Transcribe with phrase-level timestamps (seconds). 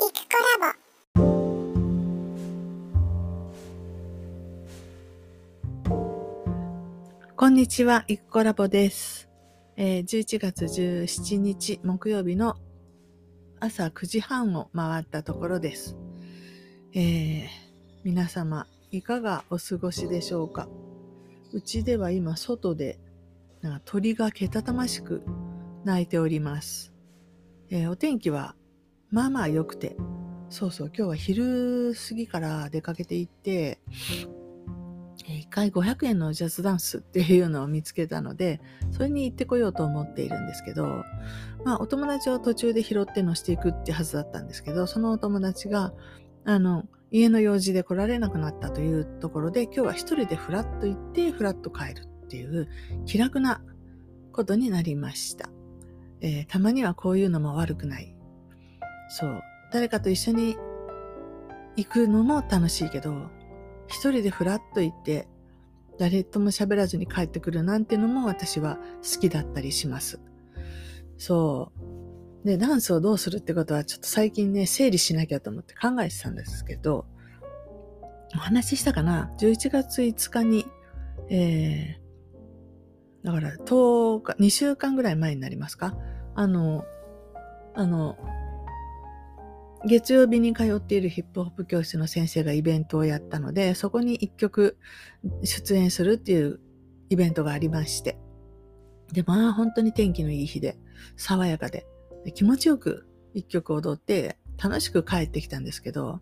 [0.00, 0.72] コラ
[1.14, 1.28] ボ
[7.36, 9.28] こんにちは、イクコラボです。
[9.76, 12.56] えー、11月17日木曜日の
[13.60, 15.98] 朝9時半を回ったところです。
[16.94, 17.48] えー、
[18.02, 20.66] 皆様、いかがお過ごしでしょうか？
[21.52, 22.98] うちでは今、外で
[23.60, 25.22] なんか鳥がけたたましく
[25.84, 26.94] 鳴いております。
[27.68, 28.56] えー、お天気は
[29.10, 29.96] まあまあ良くて、
[30.48, 33.80] そうそう、今日は昼過ぎから出かけて行って、
[35.26, 38.60] 一回500円のジャズダンスっていうのを見つけたので、
[38.90, 41.04] それに行ってこようと思っているんですけど、
[41.64, 45.92] まあお友達を途中で拾って乗していくってはずだったんですけど、そのお友達が、
[46.44, 52.68] あの、家の用事で来られなくなったというところで、今日は一人でフラッと行って、フラッと帰るっていう
[53.06, 53.60] 気楽な
[54.32, 55.50] ことになりました。
[56.20, 58.14] えー、たまにはこういうのも悪くない。
[59.10, 59.42] そう。
[59.72, 60.56] 誰かと一緒に
[61.76, 63.28] 行くのも楽しいけど、
[63.88, 65.28] 一人でふらっと行って、
[65.98, 70.20] 誰とも喋らずに帰ってくるなんてのも私は好きだったりします。
[71.18, 71.72] そ
[72.44, 72.46] う。
[72.46, 77.04] で、ダンスをどうするってことはちょっと最近ね、整理しなきゃと思って考えてたんですけど、
[78.34, 80.64] お話ししたかな ?11 月5日に、
[81.28, 85.96] えー、だから10日、2週間ぐらい前になりますか？
[86.34, 86.84] あの、
[87.74, 88.16] あの、
[89.86, 94.78] 月曜日に通っているヒップホップ教室の先生がイベントをやったので、そこに一曲
[95.42, 96.60] 出演するっていう
[97.08, 98.18] イベントがありまして。
[99.12, 100.78] で、まあ本当に天気のいい日で、
[101.16, 101.86] 爽やかで、
[102.24, 106.20] で気持ちよく一曲踊って楽しく帰ってきたんですけど、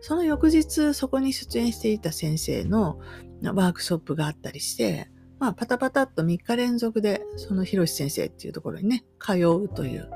[0.00, 2.98] その翌日そこに出演していた先生の
[3.42, 10.10] ワークショップがあったりして、まあパタパタっと3日連続でその広志先生っていうところにね、通うという。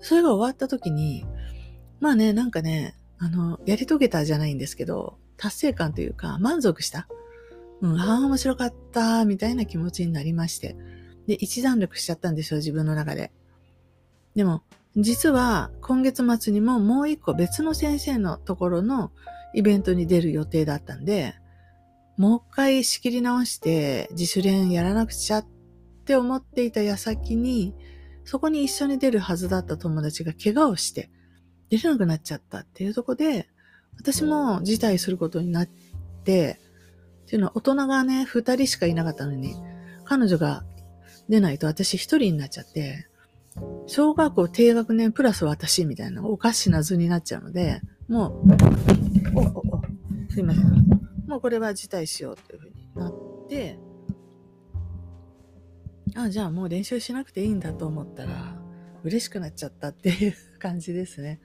[0.00, 1.24] それが終わった時に、
[2.00, 7.06] まあね、なんかね、あの、やり遂げたじゃないんですけど、達成感というか、満足した。
[7.82, 10.76] うん、ああ、面白かった、みたいな気持ちになりまして。
[11.26, 13.30] で、一段落しちゃったんですよ、自分の中で。
[14.34, 14.62] でも、
[14.96, 19.12] 実は、今月末にももう一個別の先生のところの
[19.54, 21.34] イベントに出る予定だったんで、
[22.16, 25.46] もう一回仕切り直して自主練やらなくちゃっ
[26.04, 27.74] て思っていた矢先に、
[28.24, 31.10] そこに一緒に出るはずだった友達が怪我をして、
[31.70, 33.48] 出れなくなっちゃったっていうとこで、
[33.96, 35.66] 私も辞退することになっ
[36.24, 36.58] て、
[37.26, 39.54] っていうのは大人がね、二人しかいなかったのに、
[40.04, 40.64] 彼女が
[41.28, 43.06] 出ないと私一人になっちゃって、
[43.86, 49.44] 小学校低学年プラス私みたいなおかしな図になっちゃうので、もう、お、お、
[49.76, 49.82] お、
[50.30, 50.64] すいません。
[51.28, 53.14] もうこれは辞退しようっていうふうになっ
[53.48, 53.78] て、
[56.16, 58.59] あ、じゃあもう練習しなくていいんだと思ったら、
[59.04, 61.40] 嬉しくなっちゃったっていう感じですね。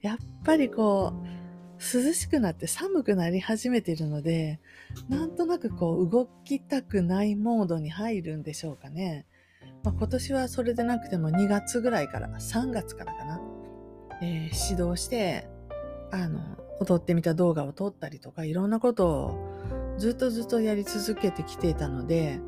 [0.00, 1.44] やっぱりこう、
[1.78, 4.60] 涼しくなって寒くなり始めてるので、
[5.08, 9.26] なんとなくこう動きたくないモードに入るんでしょうかね。
[9.82, 13.40] まあ、今年はそれでなくても2月ぐらいから、3月からかな、
[14.22, 15.46] えー、指導して、
[16.10, 16.40] あの、
[16.80, 22.40] 踊ってみた動画を撮ったりとか、いろんなことをずっとずっとやり続けてきていたので、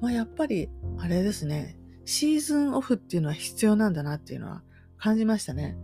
[0.00, 0.68] まあ、やっぱり、
[0.98, 4.62] あれですね、シーズンオフっていうのは必要なんだなっていうのは
[4.98, 5.76] 感じましたね。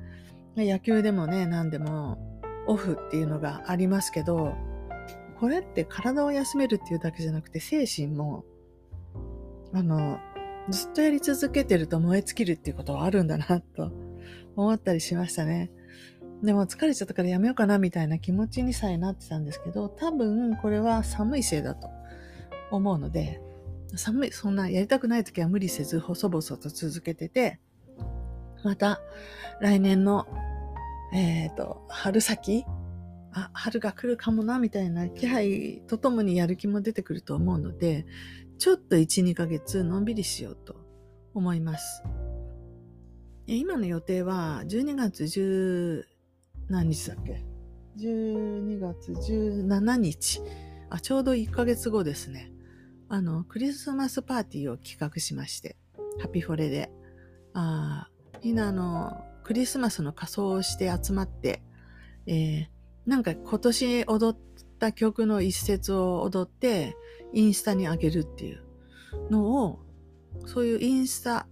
[0.56, 2.18] 野球でもね、何でも
[2.66, 4.54] オフっていうのがありますけど、
[5.38, 8.44] これって体を休めるっていうだけじゃなくて精神も、
[9.72, 10.18] あの、
[10.68, 13.90] ずっとやり続けてると燃え尽きるっていうことはあるんだなと
[14.56, 15.70] 思ったりしましたね。
[16.42, 21.88] でも疲れちゃったからやめようかなみたいな気持ちにさえなってたんですけど、多分これは寒いせいだと
[22.70, 23.40] 思うので、
[23.96, 27.60] 寒い、そんなやりたくない時は無理せず細々と続けてて、
[28.64, 29.00] また
[29.60, 30.26] 来年の、
[31.12, 32.64] えっ、ー、と、春先
[33.32, 38.06] あ、春が来るかもな、みたいな気配とともにやる気も出てくると思うので、
[38.58, 40.76] ちょっと1、2ヶ月のんびりしようと
[41.34, 42.02] 思います。
[43.46, 46.04] 今の予定は12月10
[46.68, 47.44] 何日だっけ
[47.98, 50.40] ?12 月17日。
[50.88, 52.52] あ、ちょうど1ヶ月後ですね。
[53.12, 55.76] あの、クリスマスパーティーを企画しまして、
[56.20, 56.92] ハピフォレで。
[57.54, 58.08] あ
[58.44, 61.60] みんなあの、クリスマスの仮装をして集まって、
[62.26, 62.66] えー、
[63.06, 64.40] なんか今年踊っ
[64.78, 66.96] た曲の一節を踊って、
[67.32, 68.62] インスタに上げるっていう
[69.28, 69.80] のを、
[70.46, 71.48] そういうインスタ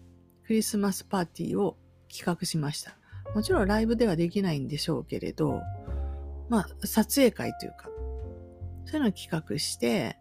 [0.46, 1.76] クリスマスパーティーを
[2.08, 2.96] 企画しました。
[3.34, 5.60] もちろんライブではできないんでしょうけれど、
[6.48, 7.90] まあ、撮影会というか、
[8.86, 10.18] そういうのを企画して、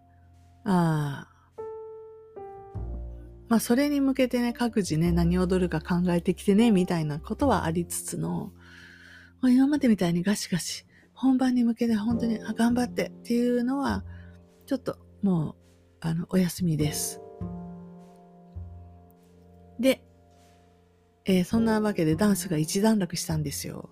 [0.69, 1.27] あ
[3.47, 8.51] まあそれに向けてね、各自ね、何を踊るか考えてきてね、みたいなことはありつつの、
[9.43, 14.03] 今までみたいにガシガシ、本番に向けて本当にあ頑張ってっていうのは、
[14.65, 15.55] ちょっともう、
[16.01, 17.21] あの、お休みです。
[19.79, 20.03] で、
[21.23, 23.89] えー、そんなわけでダンスが一段落したんですよ。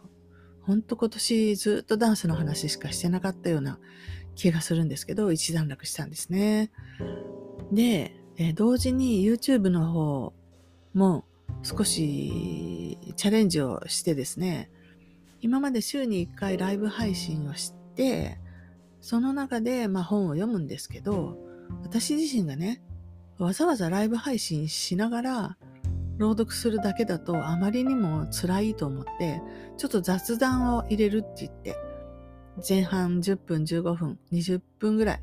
[0.63, 3.79] ほんと今年ずっとダンスの話しかしてなかったような
[4.35, 6.71] 気がするんですけど、一段落したんですね。
[7.71, 10.33] で、え、同時に YouTube の方
[10.93, 11.25] も
[11.63, 14.69] 少しチャレンジをしてですね、
[15.41, 18.37] 今まで週に1回ライブ配信をして、
[19.01, 21.37] その中でまあ本を読むんですけど、
[21.83, 22.81] 私自身がね、
[23.37, 25.57] わざわざライブ配信しながら
[26.17, 29.41] 朗読するだけだとあまりにも辛いと思って、
[29.77, 31.75] ちょっと雑談を入れるって言って、
[32.67, 35.21] 前半10分、15分、20分ぐらい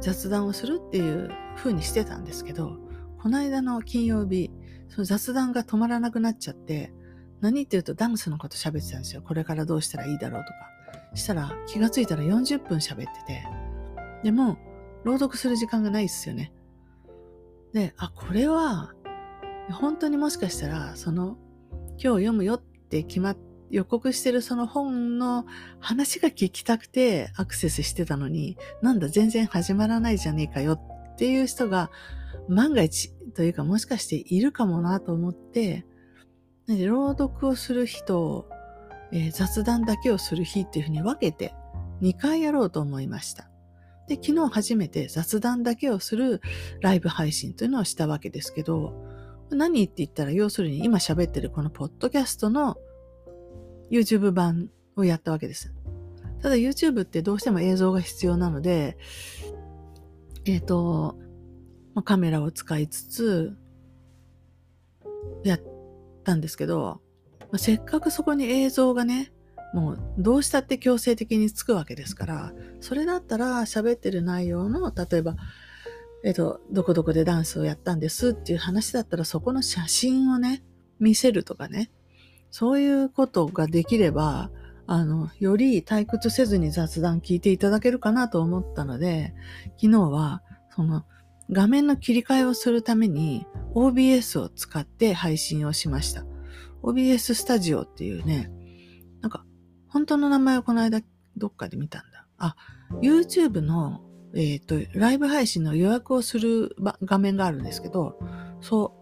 [0.00, 2.78] 雑談をするっていう風にしてたんですけど、
[3.20, 4.50] この間の金曜日、
[4.88, 6.92] その雑談が止まらなくなっちゃって、
[7.40, 9.22] 何って言うとダンスのこと喋ってたんですよ。
[9.22, 10.68] これからどうしたらいいだろうとか。
[11.14, 13.44] したら気がついたら40分喋ってて、
[14.22, 14.58] でも、
[15.04, 16.52] 朗読する時間がないっすよね。
[17.72, 18.92] で、あ、これは
[19.70, 21.38] 本当にもしかしたら、その、
[21.92, 23.36] 今日読むよって決まっ
[23.70, 25.44] 予告してるその本の
[25.80, 31.90] 話が聞きたくてアクセスしてたのに、なんだ全然始まらないじゃねえかよっていう人が
[32.48, 35.84] 万が一というかもしかしているかもなと思って、
[36.66, 38.48] 朗読をする日と、
[39.12, 41.54] えー、雑談だけをする日っていうふうに分けて
[42.02, 43.48] 2回やろうと思いました。
[44.06, 46.40] で、昨日初めて雑談だけをする
[46.80, 48.94] ライブ配信というのをしたわけですけど、
[49.50, 52.76] 何って言ったら、要するに今喋ってるこのポッドキャストの
[53.90, 55.72] YouTube 版をやったわけです。
[56.42, 58.96] ただ YouTube ってどうしても映像が必要なので、
[60.44, 61.16] えっ、ー、と、
[62.04, 63.56] カメラを使いつつ、
[65.44, 65.60] やっ
[66.24, 67.00] たんですけど、
[67.40, 69.32] まあせっかくそこに映像がね、
[69.74, 75.36] もうどうしたって強制的につくわけですから、それだったら喋ってる内容の、例えば
[76.24, 80.64] えっと、どこどこでダンスをやったんですっていう話だったら、そこの写真をね、
[80.98, 81.90] 見せるとかね、
[82.50, 84.50] そういうことができれば、
[84.86, 89.34] あの、より退屈せずに雑談聞いていただけるかなと思ったので、
[89.80, 91.04] 昨日は、その、
[91.50, 96.24] 画面の切り替えをするために OBS を使って配信をしました。
[96.82, 98.50] OBS スタジオっていうね、
[99.20, 99.44] なんか、
[99.88, 101.00] 本当の名前をこの間
[101.36, 102.26] どっかで見たんだ。
[102.38, 102.56] あ、
[103.02, 104.02] YouTube の
[104.34, 108.18] えっ、ー、と、ライブ配信の予約をする画面があるんですけど、
[108.60, 108.94] そ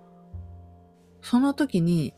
[1.23, 2.15] う、その時に、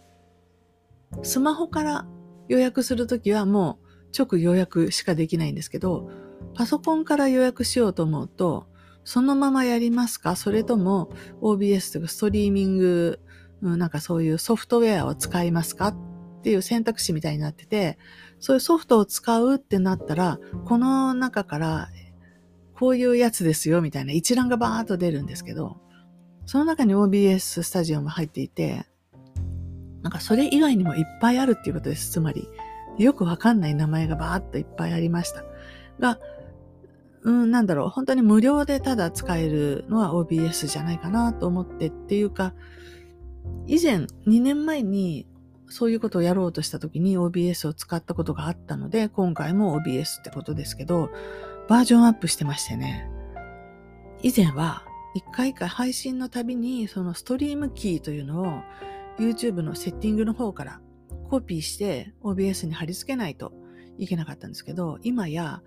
[1.23, 2.07] スマホから
[2.49, 3.89] 予約するときはもう
[4.19, 6.11] 直予約しかできないんですけど、
[6.55, 8.67] パソコンから予約しようと思うと、
[9.05, 10.37] そのままやりますか？
[10.37, 11.11] それとも
[11.41, 13.21] OBS とかストリーミング、
[13.61, 15.89] なんかそういうソフトウェアを使いますか？
[15.89, 15.97] っ
[16.43, 17.99] ていう選択肢みたいになってて、
[18.39, 21.89] そういうソフトを使うってなったら、この中から
[22.75, 25.79] こういうやつですよ、みたいな一覧がバーッと出るんですけど、
[26.47, 28.87] その中に OBS スタジオも入っていて、
[30.03, 32.11] なんかそれ以外にもいっぱいあるっていうことです。
[32.11, 32.49] つまり、
[32.99, 35.45] よくわかんない名前がバーッといっぱいありました。
[35.99, 36.19] が、
[37.23, 42.55] うん、なんだろう、本当に無料でただ使えるのは OBS じゃないかなと思ってっていうか、
[43.67, 45.27] 以前、2年前に
[45.69, 51.11] そういうことをやろうとした時に OBS を使ったことがあったので、今回も OBS ってことですけど、
[51.69, 53.11] バージョンアップしてましてね。
[54.23, 58.62] 以前は一回一回配信のたびにそのストリームキーというのを
[59.19, 60.81] YouTube のセッティングの方から
[61.29, 63.53] コピーして OBS に貼り付けないと
[63.99, 65.63] いけなかったんですけど、今や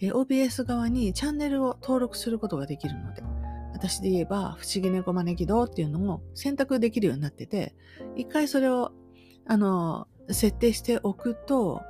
[0.00, 3.22] OBS 側にチャンネルを登録することができるので、
[3.72, 7.74] 私で言えば、不思議猫招き堂っていうのを選択できるようになってて、
[8.16, 8.92] 一回それを、
[9.46, 11.82] あの、設定しておくと、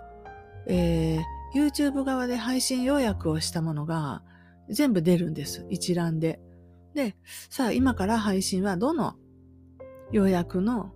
[0.67, 1.23] えー、
[1.55, 4.23] YouTube 側で配信予約をしたものが
[4.69, 5.67] 全部出るんです。
[5.69, 6.41] 一覧で。
[6.95, 7.17] で、
[7.51, 9.15] さあ今から配信はどの
[10.11, 10.94] 予約の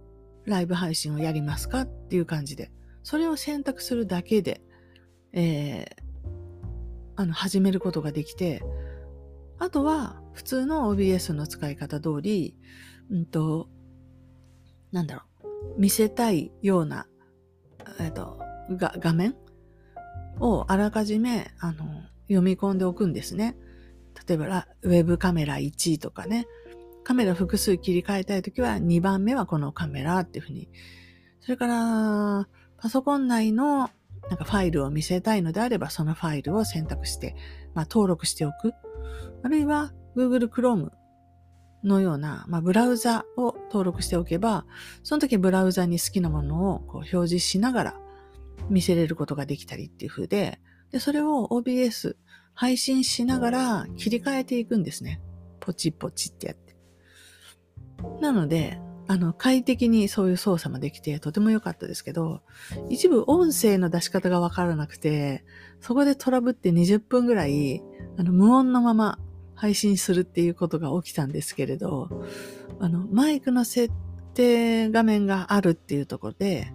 [0.49, 2.71] ライブ配信をやりますかっていう感じで、
[3.02, 4.61] それを選択するだけで、
[5.33, 5.87] えー、
[7.17, 8.62] あの、始めることができて、
[9.59, 12.57] あとは普通の OBS の使い方通り、
[13.11, 13.69] うんと、
[14.93, 15.23] なんだろ
[15.76, 17.07] う、見せたいような、
[18.00, 18.38] えっと、
[18.71, 19.35] が画面
[20.40, 21.85] をあらかじめ、あの、
[22.28, 23.57] 読み込んでおくんですね。
[24.26, 26.47] 例えば、ウェブカメラ1とかね、
[27.09, 30.69] カメラ複数切り替えたいときは2番目はこのカメラっていうふうに。
[31.41, 33.88] それから、パソコン内の
[34.29, 37.35] なんかファイルを見せたいのであれば、そのファイルを選択して、
[37.73, 38.75] まあ、登録しておく。
[39.43, 40.91] あるいは Google Chrome
[41.83, 44.67] のような、まあ、ブラウザを登録しておけば、
[45.03, 48.00] その時ブラウザに好きなものをこう表示しながら、
[48.69, 50.61] 見せれることができたりっていう風で、
[50.91, 52.17] で、それを OBS
[52.53, 55.23] 配信しながら切り替えていくんですね。
[55.59, 56.68] ポチポチってやって。
[58.21, 62.43] なので、あの、快適にそういう操作もできてとても良かったですけど、
[62.90, 65.45] 一部音声の出し方がわからなくて、
[65.81, 67.83] そこでトラブって20分ぐらい、
[68.19, 69.19] あの、無音のまま
[69.55, 72.09] 配信するっていうことが起きたんですけれど、
[72.81, 73.93] あの、マイクの設
[74.35, 76.71] 定画面があるっていうところで、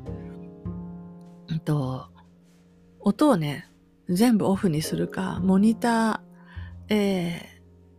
[1.50, 2.08] うんと、
[3.00, 3.70] 音をね、
[4.10, 7.53] 全部オフにするか、モニター、えー、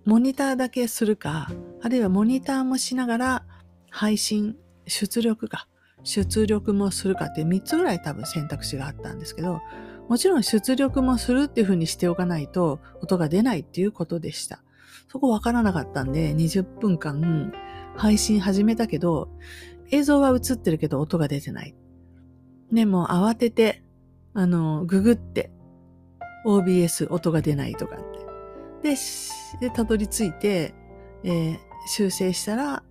[0.05, 1.51] モニターだけするか、
[1.83, 3.45] あるいはモニターもしながら
[3.91, 4.57] 配信、
[4.87, 5.67] 出力か、
[6.03, 9.61] 出力もするかっていう3つぐらい多分選択肢があったんですけど、
[10.09, 14.63] もちろん出力もするっていう風にしておかないと音が出ないっていうことでした。
[15.09, 17.53] そこわからなかったんで、20分間
[17.97, 19.31] 配信始めたけど、
[19.91, 21.75] 映像は映ってるけど音が出てない。
[22.71, 23.83] で、も慌てて、
[24.35, 25.51] あの、ググって、
[26.45, 28.34] OBS 音が出ないとかって。
[28.85, 28.97] で、
[29.61, 30.75] で、たどり着いて、
[31.25, 32.85] えー、修正したら、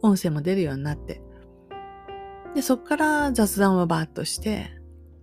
[0.00, 1.20] 音声も出るようになって。
[2.54, 4.70] で、そっから雑談をバーッとして、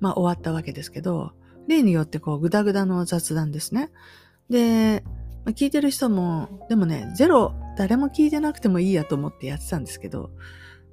[0.02, 1.32] まあ終わったわけですけど、
[1.68, 3.92] 例によってこうグダグダの雑談ですね。
[4.50, 5.04] で、
[5.46, 10.32] まあ、聞いてる人も、でもね、ゼロ、誰も聞いてなくてもいいやと思ってやってたんですけど、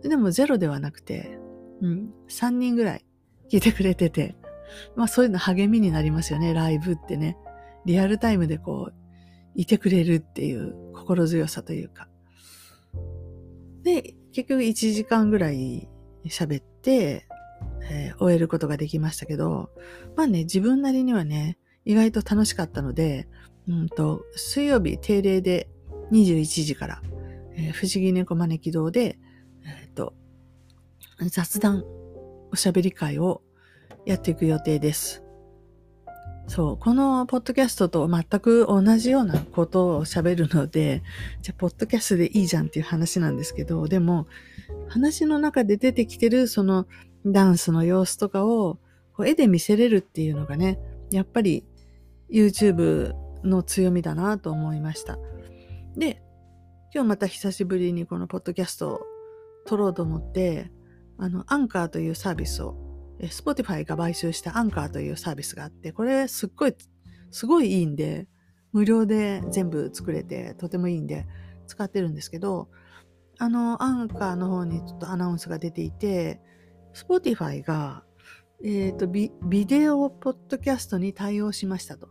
[0.03, 1.39] でもゼロではなくて、
[1.83, 3.05] うん、3人ぐらい
[3.51, 4.37] 聞いてくれてて、
[4.95, 7.37] まあそういうの励みになりますよね、ライブってね。
[7.85, 9.00] リアルタイムでこう、
[9.61, 12.09] いてくれるっていう心強さというか。
[13.83, 15.87] で、結局1時間ぐらい
[16.25, 17.27] 喋って、
[17.91, 19.71] えー、終えることができましたけど、
[20.17, 23.29] まあね、自分なりにはね、意外と楽しかったので、
[23.69, 25.69] うんと、水曜日定例で
[26.11, 27.03] 21時から、
[27.55, 29.19] えー、不思議猫招き堂で、
[29.65, 30.15] えっ、ー、と、
[31.29, 31.85] 雑談、
[32.51, 33.43] おしゃべり会を
[34.07, 35.23] やっていく予定です。
[36.51, 41.05] そう、このポッドキャストと全く同じようなことを喋るので、
[41.43, 44.27] じゃあ、ポッドキャストでいいじゃんっていう話なんですけど、でも、
[44.89, 46.89] 話の中で出てきてるその
[47.25, 48.81] ダンスの様子とかを
[49.25, 50.81] 絵で見せれるっていうのがね、
[51.13, 51.65] やっぱり
[52.29, 53.13] YouTube
[53.45, 55.21] の強みだなと思いました。
[55.97, 56.21] で、
[56.93, 59.01] 今日また久しぶりにこのポッドキャストを
[59.67, 60.73] 撮ろうと思って、
[61.17, 62.90] あの、アンカーというサービスを
[63.23, 66.75] Spotify が買収したアンカーというサービスがあって、これすっごい、
[67.31, 68.29] すごいいいんで、
[68.73, 71.27] 無料で全部作れてとてもいいんで
[71.67, 72.69] 使ってるんですけど、
[73.39, 76.41] あの、アンカーの方にちょっとアナウンスが出ていて、
[76.95, 78.05] Spotify が、
[78.63, 82.09] えっ、ー、とビ、ビデオポッドキャストに対応しましたと。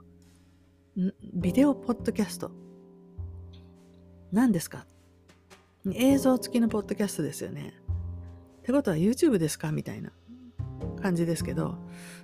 [0.99, 1.11] ん？
[1.33, 2.51] ビデオポッドキャスト？
[4.31, 4.85] 何ですか？
[5.93, 7.73] 映像付きのポッドキャストですよね。
[8.59, 9.71] ってことは YouTube ですか？
[9.71, 10.11] みたいな。
[10.99, 11.75] 感じですけど。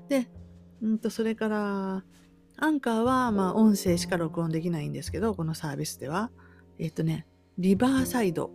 [0.10, 0.30] で、
[0.82, 2.04] うんと、それから、
[2.58, 6.32] アンカーは、まあ、音声しか録音できないんですけど、このサービスでは。
[6.78, 7.26] えっとね、
[7.58, 8.52] リバーサイド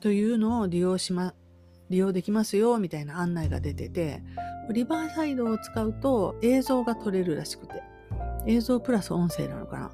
[0.00, 1.34] というのを利用しま、
[1.90, 4.22] 利用できますよ、みたいな案内が出てて、
[4.70, 7.82] リバーサイドを使うと映像が撮れるらしくて、
[8.46, 9.90] 映像プラス音声なのかな。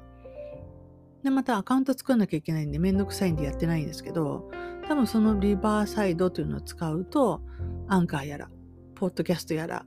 [1.23, 4.49] で、またアカウント作らなきゃいけないんでめんどくさいんでやってないんですけど、
[4.87, 7.41] 多分そのリバーサイドというのを使うと、
[7.87, 8.49] アンカーやら、
[8.95, 9.85] ポッドキャストやら、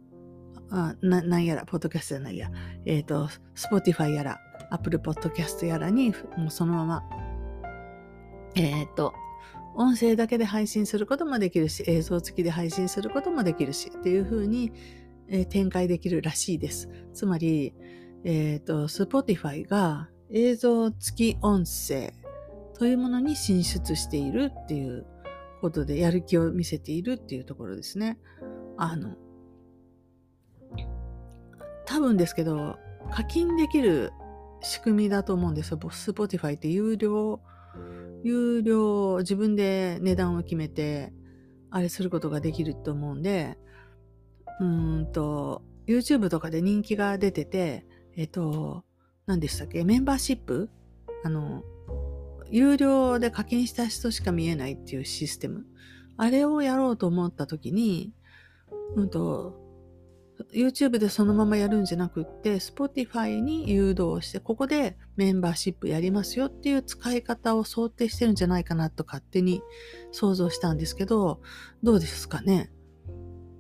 [0.71, 2.51] あななんやら、ポッドキャストじゃないや、
[2.85, 4.39] えっ、ー、と、Spotify やら、
[4.71, 7.03] Apple Podcast やらに、もうそのまま、
[8.55, 9.15] えっ、ー、と、
[9.75, 14.73] 音声だけで配信することもできるし、映像付きで配信することもできるし、っていう風に、
[15.29, 16.89] えー、展開できるらしいです。
[17.15, 17.75] つまり、
[18.25, 22.13] えっ、ー、と、Spotify が映像付き音声
[22.79, 25.07] というものに進出しているっていう
[25.61, 28.19] ことでやる気を見せているっていうところですね。
[28.79, 29.15] あの、
[31.85, 32.79] 多分ですけど、
[33.11, 34.13] 課金できる
[34.61, 35.79] 仕組みだと思うんですよ。
[35.91, 37.41] スポティファイって有料、
[38.23, 41.13] 有料、自分で値段を決めて、
[41.71, 43.59] あれすることができると思うんで、
[44.61, 48.85] うんと、YouTube とかで人気が出てて、えっと、
[49.27, 50.71] 何でしたっけメンバーシップ？
[51.25, 51.63] あの、
[52.51, 55.67] 有料で課金した人しか見えないっていうシステム。
[56.17, 58.13] あれをやろうと思った時に、
[58.97, 59.67] うんと、
[60.53, 69.63] YouTube でそのままやるんじゃなくって、Spotify に誘導して、ここでメンバーシップやりますよっていう使い方を想定してるんじゃないかなと勝手に
[70.13, 71.41] 想像したんですけど、
[71.83, 72.71] どうですかね？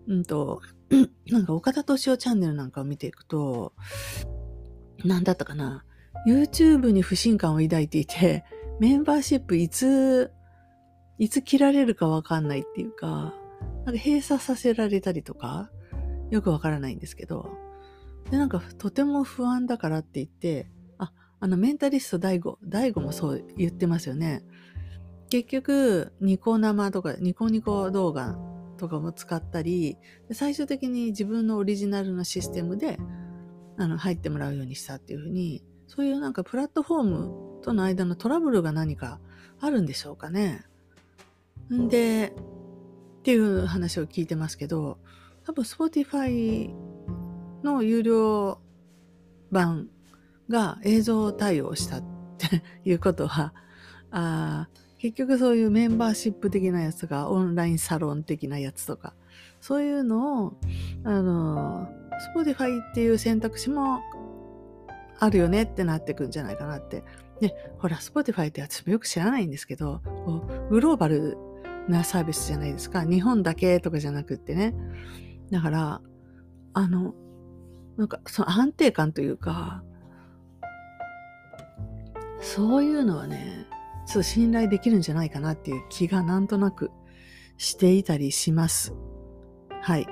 [0.07, 0.63] うんと、
[1.31, 3.75] なんか岡田敏夫チャンネルなんかを見ていくと、
[5.05, 5.85] なんだったかな
[6.27, 8.45] ?YouTube に不信感を抱いていて、
[8.79, 10.31] メンバーシップいつ、
[11.19, 13.35] いつ切られるかわかんないっていうか、
[13.85, 15.71] なんか閉鎖させられたりとか、
[16.31, 17.51] よくわからないんですけど、
[18.31, 24.45] で、なんかとても不安だからって言って、あ、あのメンタリスト DAIGO、DAIGO もそう言ってますよね。
[25.31, 28.39] 結局、ニコ生とか、ニコニコ動画
[28.79, 29.99] とかも使ったり、
[30.33, 32.99] 最終的に自分のオリジナルのシステムで、
[33.77, 39.21] あの、入ってもらうようにしたっていうふうに、そういうなんかプラットフォームとの間のトラブルが何か
[39.61, 40.65] あるんでしょうかね。
[41.73, 42.33] んで、
[43.19, 44.99] っていう話を聞いてますけど、
[45.45, 46.75] 多分 Spotify
[47.63, 48.61] の有料
[49.51, 49.89] 版
[50.49, 52.05] が映像対応したっ
[52.39, 53.53] ていうことは、
[54.11, 59.15] あ結局そういうメンバーシップ的なやつがオンラインサロン的なやつとか、
[59.61, 60.61] そういうのを、
[61.05, 61.89] あの、
[62.35, 64.01] Spotify っていう選択肢も
[65.21, 67.05] あるよねってなってくんじゃないかなって。
[67.41, 71.37] で、ほら、Spotify って私もよく知らないんですけど、こうグローバル
[71.89, 73.05] なサービスじゃないですか。
[73.05, 74.75] 日本だけとかじゃなくってね。
[75.51, 76.01] だから、
[76.75, 77.15] あの、
[77.97, 79.83] なんか、その安定感というか、
[82.41, 83.67] そういうのはね、
[84.07, 86.91] ちょっと信頼できるんじゃないかなっていう気がなんとなく
[87.57, 88.95] していたりします。
[89.83, 90.07] はい。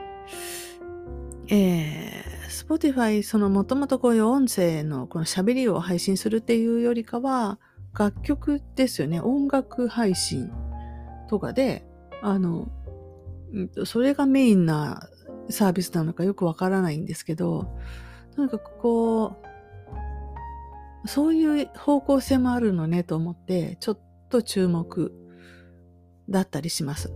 [1.49, 7.59] えー、Spotify、そのもともとこういう音声のこの喋りを配信するっていうよりかは、
[7.99, 9.21] 楽曲ですよね。
[9.21, 10.51] 音楽配信
[11.29, 11.87] とかで、
[12.23, 12.69] あの、
[13.85, 15.09] それがメインな
[15.49, 17.69] サービスなのかよくわからないんですけど、
[18.35, 19.37] とにかくこ
[21.05, 25.13] う、そういう方向性もあるのねと思って、ちょっと注目
[26.29, 27.13] だったりします。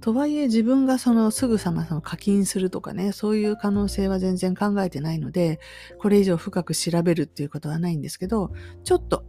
[0.00, 5.58] とはいえ自分がそのすぐさまその課金するとかね、そういう可能性は全然考えてないので、
[5.98, 8.52] これ以上深く調べるっていうことはないんですけど、
[8.84, 9.24] ちょっと、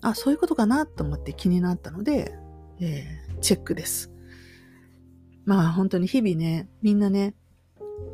[0.00, 2.34] あ、そういうことかなと思って気になったので、
[2.80, 4.10] えー、チェックです。
[5.44, 7.34] まあ本当に日々ね、みんなね、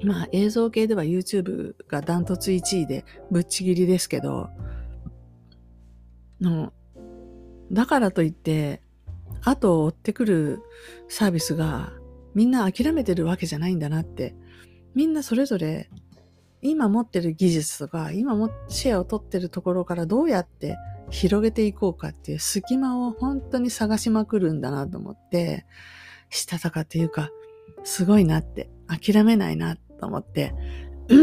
[0.02, 4.50] まあ映像系では YouTube がダントツ1位でぶっちぎりですけど、
[6.40, 6.72] の
[7.72, 8.82] だからといって、
[9.42, 10.62] 後を追ってくる
[11.08, 11.92] サービスが
[12.34, 14.34] みんな諦めてるわけじゃないんだなって、
[14.94, 15.90] みんなそれぞれ
[16.62, 20.76] 今持ってる技術とか、今もシェアを取ってるところからどうやって
[21.14, 25.64] 広げていこうかっていう隙間を本当に探しまくるんだなと思って、
[26.29, 27.31] したたかっていうか、
[27.85, 30.53] すごいなって、諦めないなと思って、
[31.09, 31.14] え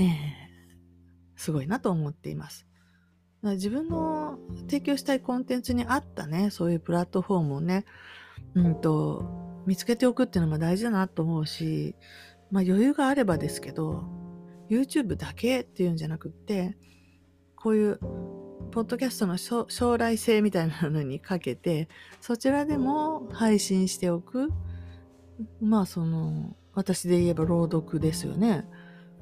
[0.00, 0.08] ー、
[1.36, 2.66] すごいなと思っています。
[3.42, 7.84] 自分の提供したいコンテンツに合ったね、そういうプラットフォームをね、
[8.54, 9.26] うんと、
[9.66, 11.96] 見つけておくっていうのも大事だなと思うし、
[12.50, 14.04] まあ余裕があればですけど、
[14.70, 16.78] YouTube だけっていうんじゃなくって、
[17.62, 18.00] こういう
[18.72, 21.88] ポッドキャストの将来性みたいなのにかけて、
[22.20, 24.50] そちらでも配信しておく。
[25.60, 28.66] まあその、私で言えば朗読ですよね。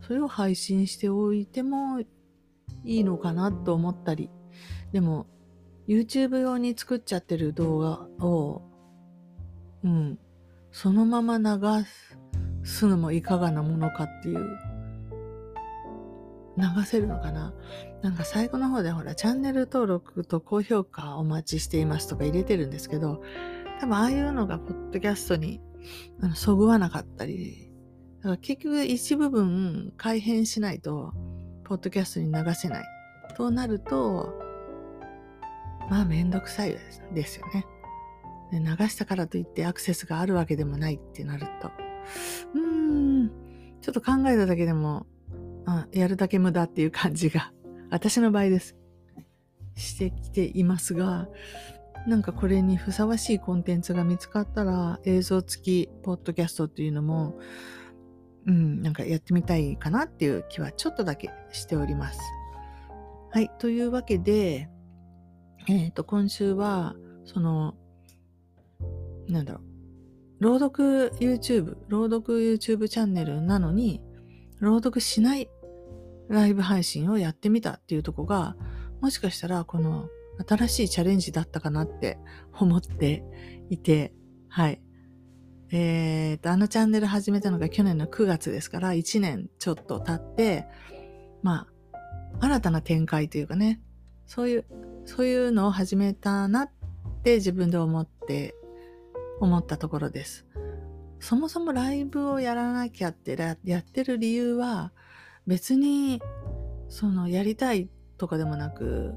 [0.01, 2.07] それを配信しておいてもい
[2.85, 4.31] いのかなと思ったり。
[4.93, 5.27] でも、
[5.87, 8.63] YouTube 用に作っちゃってる動画を、
[9.85, 10.19] うん、
[10.71, 11.85] そのまま流
[12.63, 14.59] すのもいかがなものかっていう、
[16.61, 17.55] 流せるのかな？
[18.03, 23.23] なんか最後の方でほら、チャンネル登録と高評価お待ちしていますとか入れてるんですけど、
[23.81, 25.61] 多分ああいうのがポッドキャストに
[26.23, 27.73] あのそぐわなかったり、
[28.19, 31.13] だから結局一部分改変しないと、
[31.65, 32.85] ポッドキャストに流せない。
[33.37, 34.35] となると、
[35.89, 36.77] まあめんどくさい
[37.15, 37.67] ですよね。
[38.51, 41.71] で流したからといってアクセスがあるわけでもないってなると、
[42.55, 42.61] うー
[43.25, 43.31] ん、
[43.81, 45.07] ちょっと考えただけでも、
[45.71, 47.53] あやるだけ無駄っていう感じが、
[47.91, 48.77] 私の場合です。
[49.77, 51.29] してきていますが、
[52.07, 57.39] なんかこれにふさわしいコンテンツが見つかったら映像付きポッドキャストっていうのも
[58.47, 62.21] うん、なんかやってみたいかなっていう気はちょっとだけしております。
[63.33, 63.51] はい。
[63.59, 64.69] というわけで、
[65.69, 67.75] えっ、ー、と、今週は、その、
[69.29, 69.61] なんだろ
[70.41, 74.03] う、朗読 YouTube、朗読 YouTube チャンネルなのに、
[74.59, 75.49] 朗読しない
[76.35, 78.57] ライブ配信をやってみたっていうとこが、
[79.01, 80.09] もしかしたらこの
[80.47, 82.19] 新しいチャレンジだったかなって
[82.59, 83.25] 思って
[83.69, 84.13] いて、
[84.49, 84.81] はい。
[85.73, 90.67] えー、と、あのチャンネル始めたのが去年の9月ですから、1年ちょっと経って、
[91.43, 91.99] まあ、
[92.41, 93.81] 新たな展開というかね、
[94.27, 94.65] そういう、
[95.05, 96.71] そういうのを始めたなっ
[97.23, 98.55] て自分で思って、
[99.41, 100.47] 思ったところです。
[101.19, 104.93] そもそもライブをやらなきゃってやってる理由は、
[105.51, 106.23] 別に、
[106.89, 109.15] その、やりたいとかでもなく、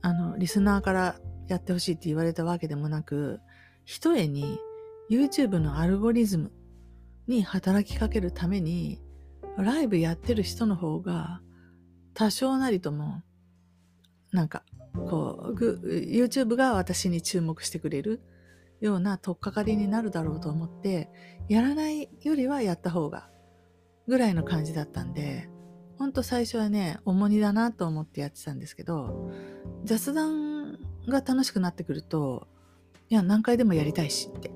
[0.00, 1.16] あの、リスナーから
[1.48, 3.40] やってほしいって言われたわけでもなく、
[3.84, 4.60] 一重に
[5.10, 6.52] YouTube のアルゴリズム
[7.26, 9.00] に働きかけるために、
[9.56, 11.40] ライブやってる人の方が、
[12.14, 13.24] 多少なりとも、
[14.30, 14.62] なんか、
[14.94, 18.20] こう、YouTube が私に注目してくれる
[18.80, 21.10] ような取っかかりになるだろうと思って、
[21.48, 23.30] やらないよりはやった方が、
[24.08, 25.48] ぐらいの感じだったんで、
[25.98, 29.30] ほんと最初はね、重荷だなと思ってやってたんですけど、
[29.84, 32.48] 雑談が楽しくなってくると、
[33.10, 34.50] いや、何回でもやりたいしって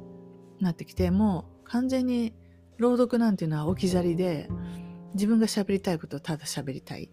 [0.61, 2.35] なってきて、もう完全に
[2.79, 4.49] 朗読なんていうのは置き去りで、
[5.15, 7.11] 自分が喋りたいことをただ喋りたい。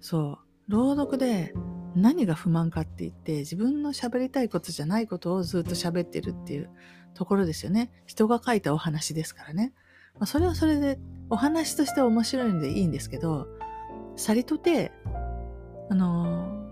[0.00, 0.38] そう。
[0.68, 1.54] 朗読で
[1.94, 6.70] 何が不満かって言って、自分の喋りたいことじゃないことをずっと喋ってるっていう
[7.14, 7.92] ところですよね。
[8.06, 9.72] 人が書いたお話ですからね。
[10.14, 10.98] まあ、それはそれで
[11.30, 13.46] お話として面白いんでいいんですけど、
[14.16, 14.92] さりとて、
[15.90, 16.66] あの、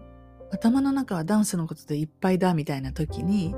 [0.52, 3.54] 頭の中はダンスのことでいっぱいだみたいな時に、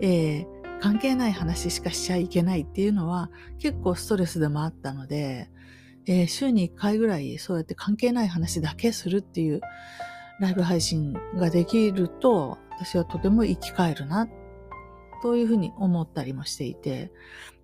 [0.00, 5.48] えー、関係ない話しかしちゃいけないっていうのは結構ストレスでもあったので、
[6.06, 9.60] えー、週に1回ぐらいそうやって関係ない話だけするっていう
[10.40, 14.26] ライブ配信ができると私はとても生き返るな
[15.22, 17.12] というふうに思ったりもしていて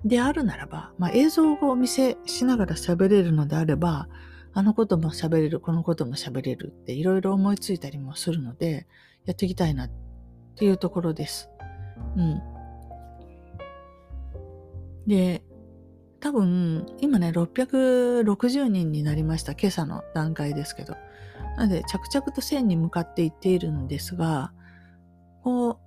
[0.05, 4.09] であるならば、まあ、映像をお見せしながら喋れるのであれば
[4.53, 8.87] あのことも喋れるこのことも喋れるっていろいろ思いついたりもするので
[9.27, 9.91] やっていきたいなっ
[10.57, 11.51] ていうところです。
[12.17, 12.41] うん。
[15.07, 15.43] で、
[16.21, 19.53] 多分、今ね、660人になりました。
[19.53, 20.97] 今朝の段階ですけど。
[21.57, 24.53] なので、着々と1000に向かっていっているんですが、
[25.43, 25.79] こう、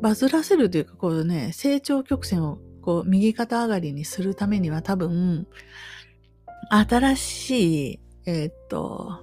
[0.00, 5.46] バズらせるというか、こうね、成長曲線をこう、右肩上がりにするためには多分、
[6.68, 9.20] 新しい、えー、っと、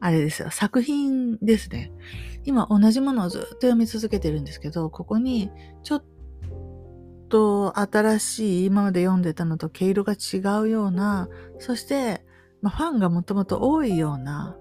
[0.00, 1.92] あれですよ、作品ですね。
[2.44, 5.50] 今同じものをずっと読み続けてるんですけど、ここに
[5.82, 6.04] ちょっ
[7.28, 11.28] と新しい今まで読んでたのと毛色が違うような、
[11.58, 12.24] そして、
[12.60, 14.56] まあ、ファンがもともと多いような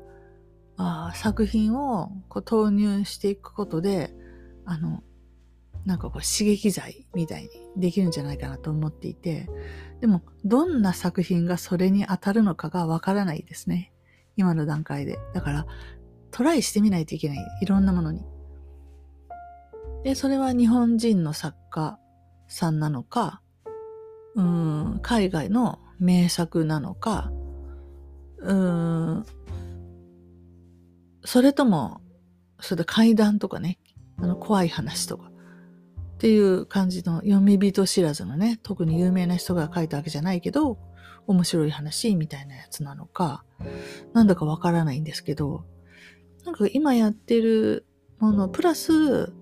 [0.77, 4.13] あ作品をこう投入していくことで、
[4.65, 5.03] あの、
[5.85, 9.49] なんかこう刺激剤みたいにできるんじゃないかなと思っていて、
[10.01, 13.91] でもどんな作品がそれに当たるのかがわからないですね。
[14.37, 15.19] 今の段階で。
[15.33, 15.65] だから
[16.31, 17.37] トライしてみないといけない。
[17.61, 18.25] いろんなものに。
[20.03, 21.99] で、それは日本人の作家
[22.47, 23.41] さんなのか、
[24.35, 27.31] うん、海外の名作なのか、
[28.39, 29.25] うん、
[31.23, 32.01] それとも、
[32.59, 33.79] それで怪談とかね、
[34.17, 35.31] あの怖い話とか、
[36.13, 40.77] っていう感じの読み人知らずのね、特に有名な人が書いたわけじゃないけど、
[41.27, 43.43] 面白い話みたいなやつなのか、
[44.13, 45.65] なんだかわからないんですけど、
[46.45, 47.85] なんか今やってる
[48.19, 49.33] もの、プラス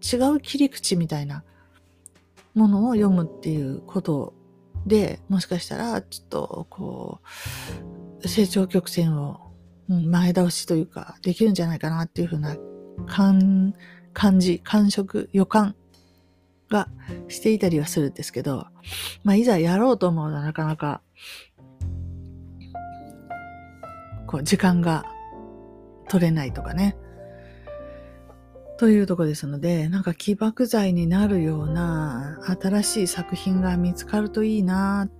[0.00, 1.44] 違う切り口みたいな
[2.54, 4.34] ものを読むっていうこと
[4.86, 7.20] で、もしかしたら、ちょっと、こ
[8.22, 9.52] う、成長曲線を
[9.88, 12.56] 前倒しというか、できるんじゃないかなっていうふうな
[13.06, 13.74] 感、
[14.12, 15.76] 感じ、感触、予感
[16.70, 16.88] が
[17.28, 18.66] していたりはするんですけど、
[19.24, 21.02] まあ、いざやろうと思うのはなかなか、
[24.26, 25.04] こう、時間が
[26.08, 26.96] 取れないとかね。
[28.78, 35.10] というとこですので、なんか起爆剤になるような新しい作品が見つかるといいな、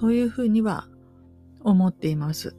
[0.00, 0.88] というふうには
[1.62, 2.56] 思っています。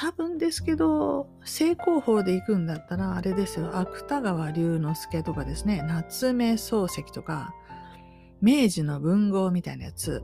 [0.00, 7.52] 多分ですけど、正攻法で行くんだったら、あれですよ、芥川龍之介とかですね、夏目漱石とか、
[8.40, 10.22] 明治の文豪みたいなやつ、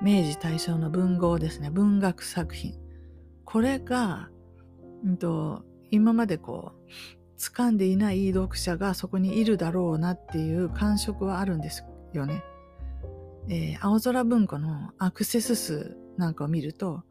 [0.00, 2.78] 明治大正の文豪ですね、文学作品。
[3.44, 4.28] これが、
[5.04, 12.44] うんと、今までこう、掴んでいない読者がそこにいるだろうなっていう感触はあるんですよね。
[13.48, 17.02] えー、青空文庫のアクセス数なんかを見ると、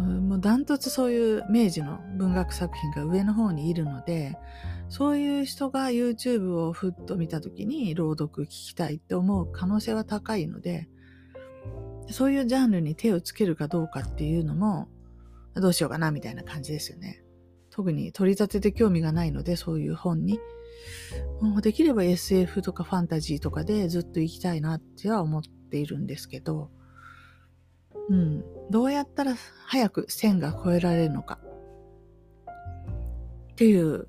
[0.00, 4.36] もうダントツそういう明治の文学作品が上の方にいるので、
[4.88, 10.88] そういう人が YouTube をふっと見た時に朗読聞きたいって思う可能性は高いので、
[12.10, 14.88] そういうジャンルに手をつけるかどうかっていうのも、
[15.54, 17.22] どうしようかなみたいな感じですよね。
[17.70, 20.38] 特に取り立てて興味がないので、そういう本に。
[21.40, 26.70] もうできれば SF とかファンタジーとかでずっと行きたいなっては思っているんですけど、
[28.08, 28.44] うん。
[28.70, 29.34] どうやったら
[29.66, 31.38] 早く線が越えられるのか。
[33.52, 34.08] っていう、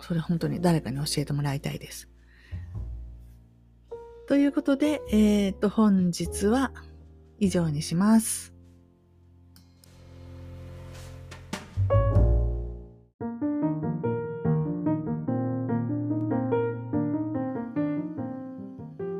[0.00, 2.08] それ本当に誰かに教えてもらいたいです。
[4.28, 6.72] ということで、えっ、ー、と、本日は
[7.38, 8.54] 以上にします。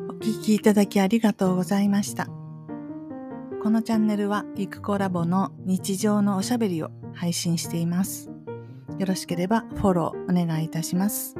[0.08, 2.41] お聞きいただきありがとうございました。
[3.62, 8.28] このチャンネルはゆくコラボの日常のおしゃべりを配信しています。
[8.98, 11.36] よろしければフォローお願いいたします。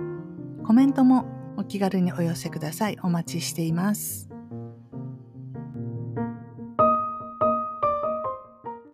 [0.65, 2.99] コメントもお気軽にお寄せください。
[3.03, 4.32] お待ちしています。